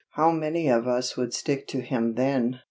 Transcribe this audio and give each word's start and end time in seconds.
How 0.13 0.31
many 0.31 0.67
of 0.67 0.87
us 0.87 1.15
would 1.15 1.31
stick 1.31 1.67
to 1.67 1.81
Him 1.81 2.15
then? 2.15 2.57